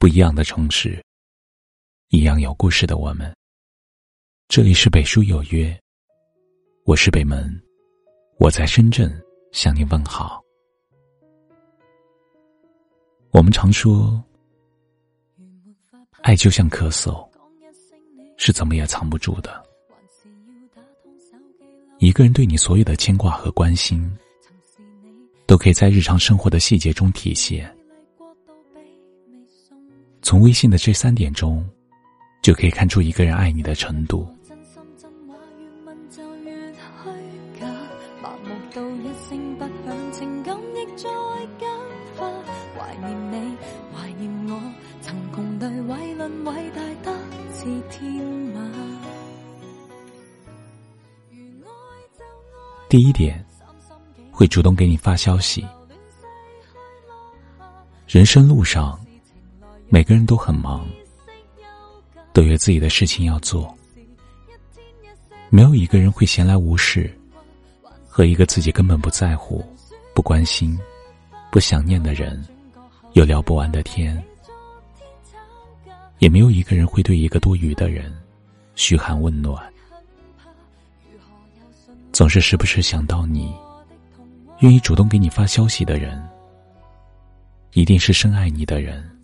[0.00, 1.04] 不一样的城市，
[2.10, 3.34] 一样有故事的我们。
[4.46, 5.76] 这里是北书有约，
[6.84, 7.60] 我是北门，
[8.38, 9.12] 我在深圳
[9.50, 10.40] 向你问好。
[13.32, 14.22] 我们常说，
[16.22, 17.28] 爱就像咳嗽，
[18.36, 19.60] 是怎么也藏不住的。
[21.98, 24.08] 一个人对你所有的牵挂和关心，
[25.44, 27.76] 都可以在日常生活的细节中体现。
[30.28, 31.66] 从微信的这三点中，
[32.42, 34.28] 就可以看出一个人爱你的程度。
[52.90, 53.42] 第一点，
[54.30, 55.66] 会主动给你发消息。
[58.06, 59.00] 人生路上。
[59.90, 60.86] 每个人都很忙，
[62.34, 63.74] 都有自己的事情要做。
[65.48, 67.10] 没有一个人会闲来无事，
[68.06, 69.64] 和一个自己根本不在乎、
[70.14, 70.78] 不关心、
[71.50, 72.46] 不想念的人
[73.14, 74.22] 有聊不完的天。
[76.18, 78.14] 也没有一个人会对一个多余的人
[78.74, 79.56] 嘘寒问暖。
[82.12, 83.54] 总是时不时想到你，
[84.58, 86.22] 愿意主动给你发消息的人，
[87.72, 89.17] 一定是深爱你的人。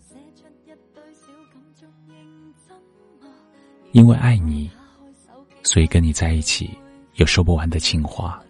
[3.95, 4.69] 因为爱你，
[5.63, 6.69] 所以跟你在一起
[7.13, 8.43] 有说不完的情话，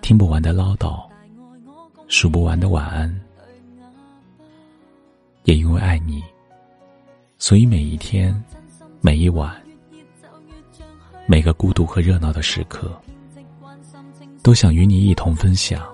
[0.00, 1.06] 听不完的唠叨，
[2.06, 3.14] 数不完的晚安。
[5.44, 6.24] 也因为爱你，
[7.36, 8.34] 所以每一天、
[9.02, 9.54] 每一晚、
[11.26, 12.98] 每个孤独和热闹的时刻，
[14.42, 15.86] 都想与你一同分享。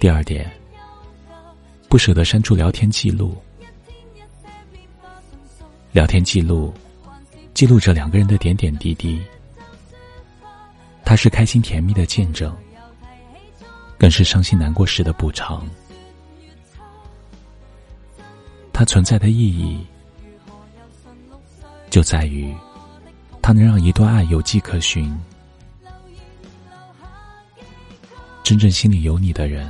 [0.00, 0.48] 第二点，
[1.88, 3.36] 不舍得删除聊天记录。
[5.90, 6.72] 聊天记录
[7.52, 9.20] 记录着两个人的点点滴滴，
[11.04, 12.56] 它是开心甜蜜的见证，
[13.98, 15.68] 更是伤心难过时的补偿。
[18.72, 19.84] 它存在的意义，
[21.90, 22.54] 就在于
[23.42, 25.12] 它能让一段爱有迹可循。
[28.44, 29.68] 真正心里有你的人。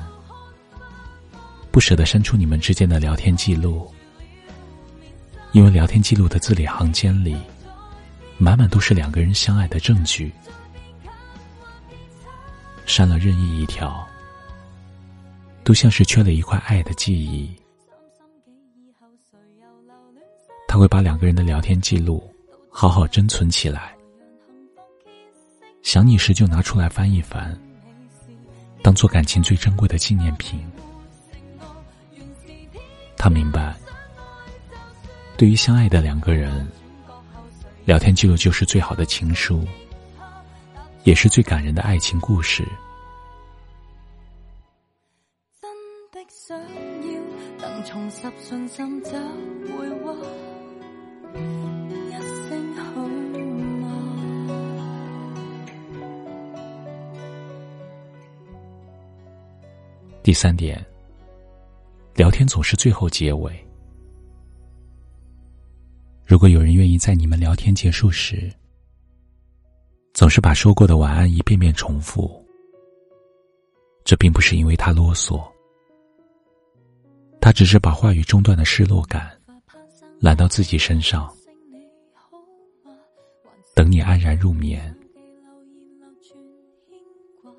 [1.71, 3.93] 不舍得删除你们之间的聊天记录，
[5.53, 7.37] 因为聊天记录的字里行间里，
[8.37, 10.33] 满满都是两个人相爱的证据。
[12.87, 14.07] 删了任意一条，
[15.63, 17.55] 都像是缺了一块爱的记忆。
[20.67, 22.23] 他会把两个人的聊天记录
[22.71, 23.95] 好好珍存起来，
[25.83, 27.59] 想你时就拿出来翻一翻，
[28.83, 30.61] 当做感情最珍贵的纪念品。
[33.19, 33.75] 他明白，
[35.37, 36.67] 对于相爱的两个人，
[37.85, 39.67] 聊天记录就是最好的情书，
[41.03, 42.65] 也是最感人的爱情故事。
[60.23, 60.98] 第三点。
[62.19, 63.65] 聊天总是最后结尾。
[66.27, 68.53] 如果有人愿意在你们聊天结束时，
[70.15, 72.45] 总是把说过的晚安一遍遍重复，
[74.03, 75.49] 这并不是因为他啰嗦，
[77.41, 79.31] 他只是把话语中断的失落感
[80.19, 81.33] 揽到自己身上，
[83.77, 84.93] 等你安然入眠。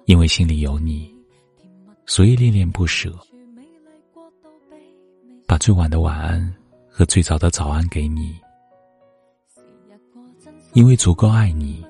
[0.03, 1.15] 因为心里有你，
[2.05, 3.17] 所以恋恋不舍。
[5.49, 6.55] 把最晚的晚安
[6.87, 8.39] 和最早的早安给你，
[10.73, 11.83] 因为足够爱你，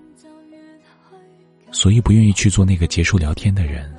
[1.70, 3.94] 所以不愿意去做那个结束聊天的人，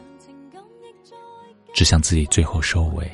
[1.74, 3.06] 只想自己最后收尾。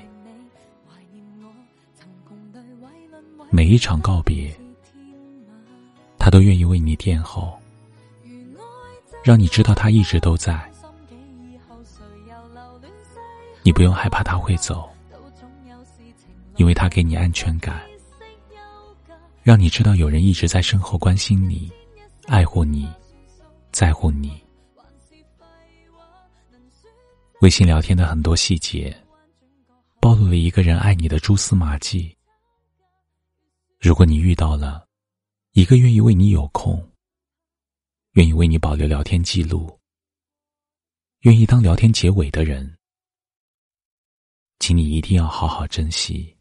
[3.51, 4.57] 每一场告别，
[6.17, 7.59] 他都愿意为你垫后，
[9.25, 10.65] 让你知道他一直都在，
[13.65, 14.89] 你不用害怕他会走。
[16.57, 17.87] 因为他给你安全感，
[19.43, 21.71] 让你知道有人一直在身后关心你、
[22.27, 22.91] 爱护你、
[23.71, 24.43] 在乎你。
[27.43, 28.97] 微信聊天的很多细节，
[30.01, 32.17] 暴露了一个人爱你的蛛丝马迹。
[33.79, 34.89] 如果你遇到了
[35.53, 36.91] 一个愿意为你有空、
[38.13, 39.79] 愿意为你保留聊天记录、
[41.21, 42.77] 愿意当聊天结尾的人，
[44.59, 46.36] 请你一定要好好珍惜。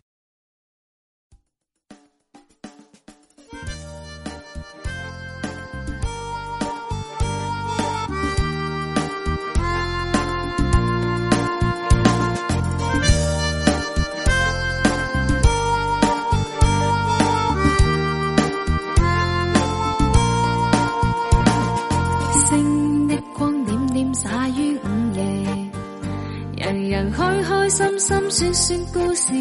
[26.95, 29.33] 心心说说故事，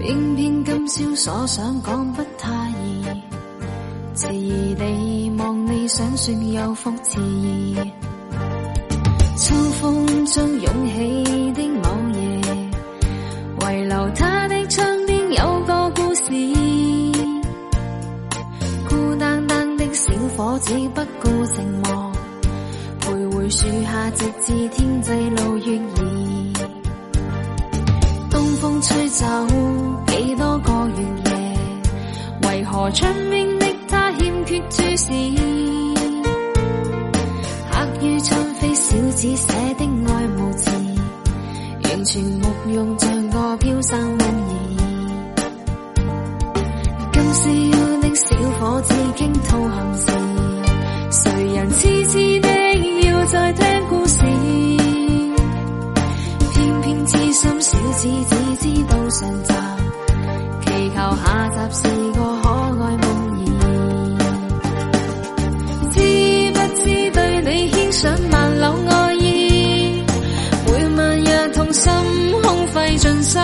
[0.00, 2.48] 偏偏今宵所想讲不太
[2.82, 3.04] 易，
[4.14, 7.76] 迟疑地望你想说又复迟疑。
[9.36, 12.40] 秋风中涌起的某夜，
[13.60, 16.32] 遗留他的窗边有个故事，
[18.88, 21.11] 孤单单的小伙子不。
[24.10, 25.98] 直至天际露月儿，
[28.30, 29.26] 东风吹走
[30.08, 31.32] 几多个月夜，
[32.48, 35.12] 为何窗边的他欠缺注视？
[37.70, 40.70] 刻于窗扉小子写的爱慕字，
[41.84, 44.81] 完全木用像个飘散梦儿。
[68.02, 70.02] 你牵上万缕爱意，
[70.66, 71.92] 每晚日痛心
[72.42, 73.40] 空费尽心。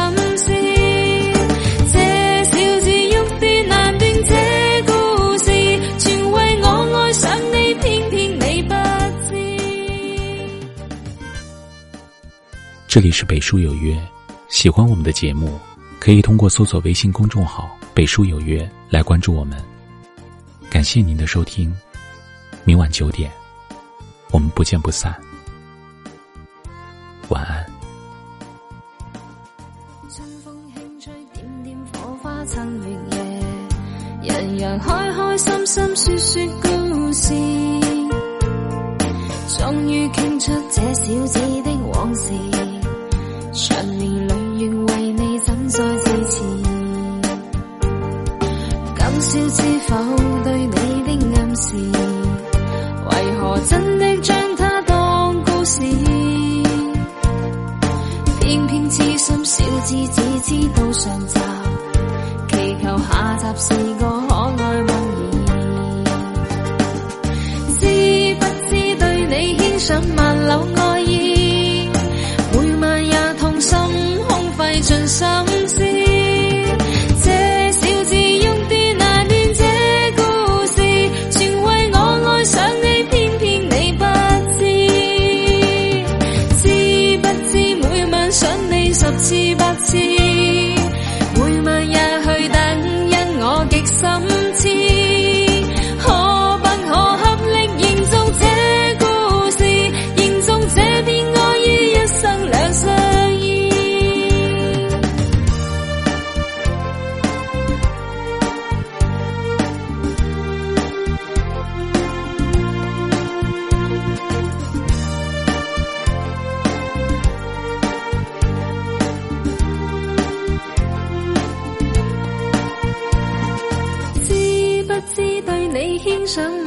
[12.89, 13.97] 这里是北书有约，
[14.49, 15.57] 喜欢我们的节目，
[16.01, 19.57] 可以通过搜索微信公众号“北书有约”来关注我们。
[20.69, 21.73] 感谢您的收听，
[22.65, 23.31] 明晚九点，
[24.33, 25.15] 我们不见不散。
[27.29, 27.65] 晚安。
[30.09, 32.89] 春风轻吹，点点火花蹭月
[34.23, 37.35] 夜，人人开开心心说说故事，
[39.59, 42.33] 终于倾出这小子的往事。
[43.53, 44.18] 长年
[59.89, 61.41] 只只知道上集，
[62.51, 64.18] 祈求下集是个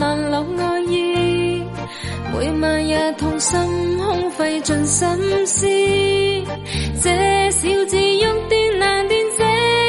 [0.01, 1.63] 难留爱意，
[2.33, 3.59] 每晚日痛心
[3.99, 5.67] 空费尽心思。
[7.03, 9.43] 这小子欲断难断这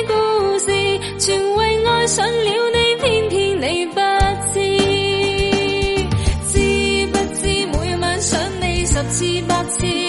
[0.08, 0.70] 故事，
[1.18, 4.00] 全为爱上了你，偏偏你不
[4.52, 4.60] 知。
[6.50, 7.40] 知不知
[7.72, 10.01] 每晚想你十次百次。